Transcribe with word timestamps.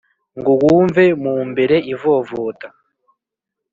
ngo 0.39 0.51
wumve 0.61 1.03
mu 1.23 1.35
mbere 1.49 1.75
ivovota 1.93 2.67